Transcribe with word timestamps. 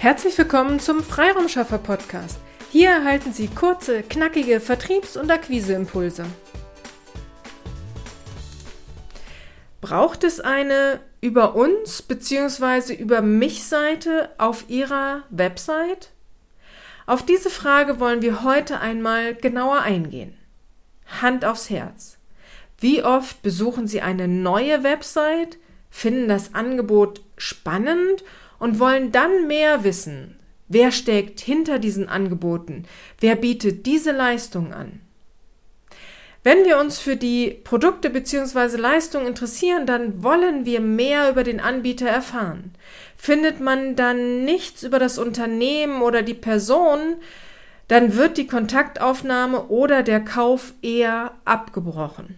Herzlich 0.00 0.38
willkommen 0.38 0.80
zum 0.80 1.02
Freiraumschaffer 1.02 1.76
Podcast. 1.76 2.38
Hier 2.70 2.88
erhalten 2.88 3.34
Sie 3.34 3.48
kurze, 3.48 4.02
knackige 4.02 4.58
Vertriebs- 4.58 5.18
und 5.18 5.30
Akquiseimpulse. 5.30 6.24
Braucht 9.82 10.24
es 10.24 10.40
eine 10.40 11.00
über 11.20 11.54
uns 11.54 12.00
bzw. 12.00 12.94
über 12.94 13.20
mich 13.20 13.64
Seite 13.64 14.30
auf 14.38 14.70
Ihrer 14.70 15.24
Website? 15.28 16.12
Auf 17.04 17.26
diese 17.26 17.50
Frage 17.50 18.00
wollen 18.00 18.22
wir 18.22 18.42
heute 18.42 18.80
einmal 18.80 19.34
genauer 19.34 19.82
eingehen. 19.82 20.32
Hand 21.20 21.44
aufs 21.44 21.68
Herz. 21.68 22.16
Wie 22.78 23.02
oft 23.02 23.42
besuchen 23.42 23.86
Sie 23.86 24.00
eine 24.00 24.28
neue 24.28 24.82
Website, 24.82 25.58
finden 25.90 26.26
das 26.26 26.54
Angebot 26.54 27.20
spannend 27.36 28.24
und 28.60 28.78
wollen 28.78 29.10
dann 29.10 29.48
mehr 29.48 29.82
wissen. 29.82 30.36
Wer 30.68 30.92
steckt 30.92 31.40
hinter 31.40 31.80
diesen 31.80 32.08
Angeboten? 32.08 32.84
Wer 33.18 33.34
bietet 33.34 33.86
diese 33.86 34.12
Leistung 34.12 34.72
an? 34.72 35.00
Wenn 36.42 36.64
wir 36.64 36.78
uns 36.78 36.98
für 36.98 37.16
die 37.16 37.50
Produkte 37.64 38.08
bzw. 38.08 38.76
Leistungen 38.76 39.26
interessieren, 39.26 39.84
dann 39.84 40.22
wollen 40.22 40.64
wir 40.64 40.80
mehr 40.80 41.28
über 41.28 41.42
den 41.42 41.60
Anbieter 41.60 42.08
erfahren. 42.08 42.72
Findet 43.16 43.60
man 43.60 43.96
dann 43.96 44.44
nichts 44.44 44.82
über 44.82 44.98
das 44.98 45.18
Unternehmen 45.18 46.00
oder 46.00 46.22
die 46.22 46.34
Person, 46.34 47.16
dann 47.88 48.14
wird 48.14 48.38
die 48.38 48.46
Kontaktaufnahme 48.46 49.66
oder 49.66 50.02
der 50.02 50.20
Kauf 50.20 50.72
eher 50.80 51.32
abgebrochen. 51.44 52.36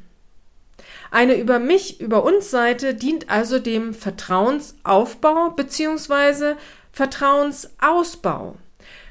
Eine 1.13 1.35
über 1.35 1.59
mich, 1.59 2.01
über 2.01 2.25
uns 2.25 2.51
Seite 2.51 2.95
dient 2.95 3.29
also 3.29 3.59
dem 3.59 3.93
Vertrauensaufbau 3.93 5.51
bzw. 5.51 6.55
Vertrauensausbau. 6.91 8.57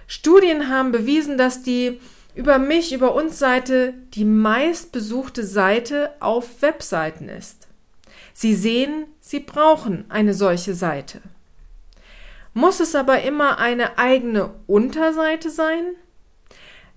Studien 0.07 0.67
haben 0.67 0.91
bewiesen, 0.91 1.37
dass 1.37 1.61
die 1.61 2.01
über 2.34 2.57
mich, 2.57 2.91
über 2.91 3.13
uns 3.13 3.37
Seite 3.37 3.93
die 4.15 4.26
meistbesuchte 4.26 5.45
Seite 5.45 6.09
auf 6.20 6.63
Webseiten 6.63 7.29
ist. 7.29 7.67
Sie 8.33 8.55
sehen, 8.55 9.05
Sie 9.20 9.39
brauchen 9.39 10.05
eine 10.09 10.33
solche 10.33 10.73
Seite. 10.73 11.21
Muss 12.55 12.79
es 12.79 12.95
aber 12.95 13.21
immer 13.21 13.59
eine 13.59 13.99
eigene 13.99 14.55
Unterseite 14.65 15.51
sein? 15.51 15.83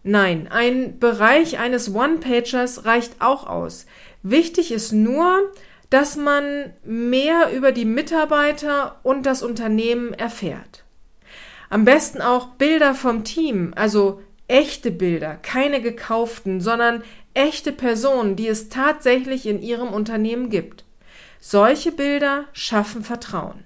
Nein, 0.07 0.49
ein 0.51 0.99
Bereich 0.99 1.59
eines 1.59 1.93
One-Pagers 1.95 2.85
reicht 2.85 3.23
auch 3.23 3.47
aus. 3.47 3.87
Wichtig 4.23 4.71
ist 4.71 4.93
nur, 4.93 5.51
dass 5.89 6.17
man 6.17 6.75
mehr 6.85 7.53
über 7.55 7.73
die 7.73 7.87
Mitarbeiter 7.87 9.01
und 9.03 9.25
das 9.25 9.43
Unternehmen 9.43 10.13
erfährt. 10.13 10.85
Am 11.71 11.87
besten 11.87 12.21
auch 12.21 12.49
Bilder 12.49 12.95
vom 12.95 13.25
Team, 13.25 13.73
also 13.77 14.21
echte 14.47 14.91
Bilder, 14.91 15.37
keine 15.37 15.81
gekauften, 15.81 16.61
sondern 16.61 17.03
echte 17.33 17.73
Personen, 17.73 18.37
die 18.37 18.47
es 18.49 18.69
tatsächlich 18.69 19.47
in 19.47 19.63
ihrem 19.63 19.89
Unternehmen 19.89 20.51
gibt. 20.51 20.85
Solche 21.41 21.93
Bilder 21.93 22.45
schaffen 22.53 23.03
Vertrauen. 23.03 23.65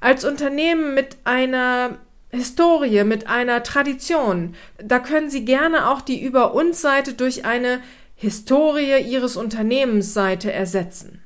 Als 0.00 0.24
Unternehmen 0.24 0.94
mit 0.94 1.16
einer 1.24 1.98
Historie, 2.30 3.04
mit 3.04 3.26
einer 3.26 3.62
Tradition, 3.62 4.54
da 4.76 4.98
können 4.98 5.30
Sie 5.30 5.44
gerne 5.44 5.88
auch 5.88 6.02
die 6.02 6.22
Über 6.22 6.54
uns 6.54 6.80
Seite 6.82 7.14
durch 7.14 7.44
eine 7.44 7.80
Historie 8.16 9.00
Ihres 9.00 9.36
Unternehmens 9.36 10.12
Seite 10.12 10.52
ersetzen. 10.52 11.22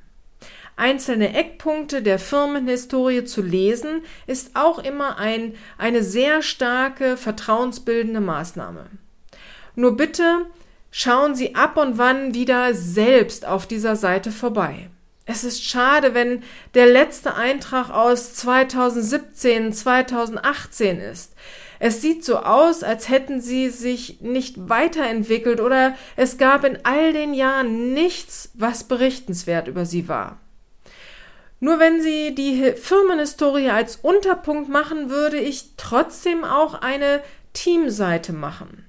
Einzelne 0.76 1.34
Eckpunkte 1.34 2.02
der 2.02 2.18
Firmenhistorie 2.18 3.24
zu 3.24 3.42
lesen, 3.42 4.02
ist 4.26 4.54
auch 4.54 4.78
immer 4.78 5.18
ein, 5.18 5.54
eine 5.76 6.02
sehr 6.02 6.42
starke 6.42 7.16
vertrauensbildende 7.16 8.20
Maßnahme. 8.20 8.86
Nur 9.74 9.96
bitte 9.96 10.46
schauen 10.90 11.34
Sie 11.34 11.54
ab 11.54 11.76
und 11.76 11.98
wann 11.98 12.34
wieder 12.34 12.74
selbst 12.74 13.46
auf 13.46 13.66
dieser 13.66 13.96
Seite 13.96 14.30
vorbei. 14.30 14.88
Es 15.24 15.44
ist 15.44 15.64
schade, 15.64 16.14
wenn 16.14 16.42
der 16.74 16.86
letzte 16.86 17.34
Eintrag 17.34 17.90
aus 17.90 18.34
2017, 18.34 19.72
2018 19.72 20.98
ist. 21.00 21.34
Es 21.78 22.00
sieht 22.00 22.24
so 22.24 22.38
aus, 22.38 22.82
als 22.82 23.08
hätten 23.08 23.40
sie 23.40 23.68
sich 23.68 24.20
nicht 24.20 24.68
weiterentwickelt 24.68 25.60
oder 25.60 25.96
es 26.16 26.38
gab 26.38 26.64
in 26.64 26.78
all 26.84 27.12
den 27.12 27.34
Jahren 27.34 27.92
nichts, 27.92 28.50
was 28.54 28.84
berichtenswert 28.84 29.68
über 29.68 29.84
sie 29.84 30.08
war. 30.08 30.38
Nur 31.60 31.78
wenn 31.78 32.00
sie 32.00 32.34
die 32.34 32.72
Firmenhistorie 32.72 33.70
als 33.70 33.96
Unterpunkt 33.96 34.68
machen, 34.68 35.10
würde 35.10 35.38
ich 35.38 35.76
trotzdem 35.76 36.44
auch 36.44 36.74
eine 36.74 37.22
Teamseite 37.52 38.32
machen. 38.32 38.81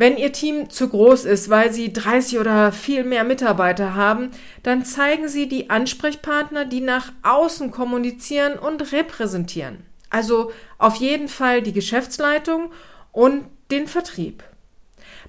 Wenn 0.00 0.16
Ihr 0.16 0.32
Team 0.32 0.70
zu 0.70 0.88
groß 0.88 1.26
ist, 1.26 1.50
weil 1.50 1.74
Sie 1.74 1.92
30 1.92 2.38
oder 2.38 2.72
viel 2.72 3.04
mehr 3.04 3.22
Mitarbeiter 3.22 3.94
haben, 3.94 4.30
dann 4.62 4.82
zeigen 4.82 5.28
Sie 5.28 5.46
die 5.46 5.68
Ansprechpartner, 5.68 6.64
die 6.64 6.80
nach 6.80 7.12
außen 7.22 7.70
kommunizieren 7.70 8.58
und 8.58 8.92
repräsentieren. 8.92 9.84
Also 10.08 10.52
auf 10.78 10.94
jeden 10.94 11.28
Fall 11.28 11.60
die 11.60 11.74
Geschäftsleitung 11.74 12.72
und 13.12 13.44
den 13.70 13.86
Vertrieb. 13.86 14.42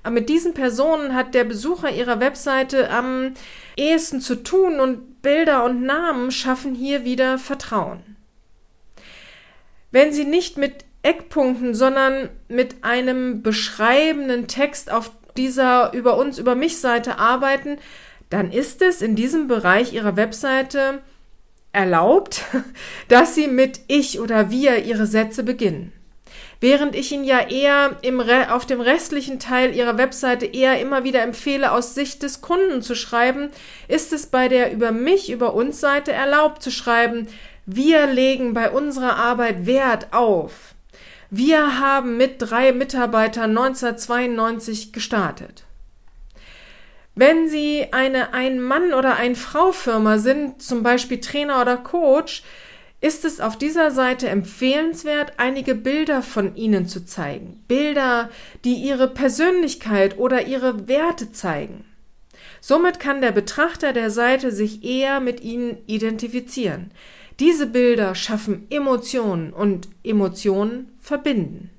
Aber 0.03 0.13
mit 0.13 0.29
diesen 0.29 0.53
Personen 0.53 1.15
hat 1.15 1.35
der 1.35 1.43
Besucher 1.43 1.91
ihrer 1.91 2.21
Webseite 2.21 2.89
am 2.91 3.33
ehesten 3.75 4.21
zu 4.21 4.35
tun 4.35 4.79
und 4.79 5.21
Bilder 5.21 5.65
und 5.65 5.83
Namen 5.83 6.31
schaffen 6.31 6.75
hier 6.75 7.03
wieder 7.03 7.37
Vertrauen. 7.37 8.15
Wenn 9.91 10.13
Sie 10.13 10.23
nicht 10.23 10.57
mit 10.57 10.85
Eckpunkten, 11.03 11.73
sondern 11.73 12.29
mit 12.47 12.83
einem 12.83 13.41
beschreibenden 13.41 14.47
Text 14.47 14.91
auf 14.91 15.11
dieser 15.37 15.93
über 15.93 16.17
uns, 16.17 16.37
über 16.37 16.55
mich 16.55 16.79
Seite 16.79 17.17
arbeiten, 17.17 17.77
dann 18.29 18.51
ist 18.51 18.81
es 18.81 19.01
in 19.01 19.15
diesem 19.15 19.47
Bereich 19.47 19.93
Ihrer 19.93 20.15
Webseite 20.15 21.01
erlaubt, 21.73 22.43
dass 23.07 23.35
sie 23.35 23.47
mit 23.47 23.81
ich 23.87 24.19
oder 24.19 24.49
wir 24.51 24.83
ihre 24.83 25.05
Sätze 25.05 25.43
beginnen. 25.43 25.93
Während 26.59 26.95
ich 26.95 27.11
Ihnen 27.11 27.23
ja 27.23 27.39
eher 27.39 27.97
im 28.03 28.21
auf 28.21 28.67
dem 28.67 28.81
restlichen 28.81 29.39
Teil 29.39 29.75
Ihrer 29.75 29.97
Webseite 29.97 30.45
eher 30.45 30.79
immer 30.79 31.03
wieder 31.03 31.23
empfehle, 31.23 31.71
aus 31.71 31.95
Sicht 31.95 32.21
des 32.21 32.41
Kunden 32.41 32.83
zu 32.83 32.93
schreiben, 32.93 33.49
ist 33.87 34.13
es 34.13 34.27
bei 34.27 34.47
der 34.47 34.71
über 34.71 34.91
mich, 34.91 35.31
über 35.31 35.55
uns 35.55 35.79
Seite 35.79 36.11
erlaubt 36.11 36.61
zu 36.61 36.69
schreiben, 36.69 37.27
wir 37.65 38.05
legen 38.05 38.53
bei 38.53 38.69
unserer 38.69 39.15
Arbeit 39.15 39.65
Wert 39.65 40.13
auf. 40.13 40.75
Wir 41.33 41.79
haben 41.79 42.17
mit 42.17 42.35
drei 42.39 42.73
Mitarbeitern 42.73 43.51
1992 43.57 44.91
gestartet. 44.91 45.63
Wenn 47.15 47.47
Sie 47.47 47.87
eine 47.93 48.33
Ein-Mann- 48.33 48.93
oder 48.93 49.15
Ein-Frau-Firma 49.15 50.17
sind, 50.17 50.61
zum 50.61 50.83
Beispiel 50.83 51.21
Trainer 51.21 51.61
oder 51.61 51.77
Coach, 51.77 52.43
ist 52.99 53.23
es 53.23 53.39
auf 53.39 53.57
dieser 53.57 53.91
Seite 53.91 54.27
empfehlenswert, 54.27 55.35
einige 55.37 55.73
Bilder 55.73 56.21
von 56.21 56.57
Ihnen 56.57 56.85
zu 56.85 57.05
zeigen. 57.05 57.63
Bilder, 57.65 58.29
die 58.65 58.75
Ihre 58.75 59.07
Persönlichkeit 59.07 60.17
oder 60.17 60.47
Ihre 60.47 60.89
Werte 60.89 61.31
zeigen. 61.31 61.85
Somit 62.59 62.99
kann 62.99 63.21
der 63.21 63.31
Betrachter 63.31 63.93
der 63.93 64.09
Seite 64.11 64.51
sich 64.51 64.83
eher 64.83 65.21
mit 65.21 65.39
Ihnen 65.39 65.77
identifizieren. 65.87 66.91
Diese 67.41 67.65
Bilder 67.65 68.13
schaffen 68.13 68.67
Emotionen 68.69 69.51
und 69.51 69.89
Emotionen 70.03 70.95
verbinden. 70.99 71.71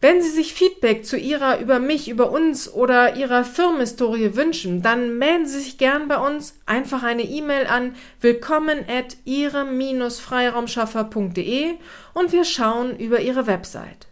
Wenn 0.00 0.20
Sie 0.22 0.30
sich 0.30 0.54
Feedback 0.54 1.06
zu 1.06 1.16
Ihrer 1.16 1.60
über 1.60 1.78
mich, 1.78 2.08
über 2.08 2.32
uns 2.32 2.68
oder 2.68 3.14
Ihrer 3.14 3.44
Firmenhistorie 3.44 4.34
wünschen, 4.34 4.82
dann 4.82 5.18
melden 5.18 5.46
Sie 5.46 5.60
sich 5.60 5.78
gern 5.78 6.08
bei 6.08 6.18
uns. 6.18 6.58
Einfach 6.66 7.04
eine 7.04 7.22
E-Mail 7.22 7.68
an 7.68 7.94
willkommen 8.20 8.80
at 8.88 9.16
ihrem-freiraumschaffer.de 9.24 11.74
und 12.14 12.32
wir 12.32 12.44
schauen 12.44 12.98
über 12.98 13.20
Ihre 13.20 13.46
Website. 13.46 14.08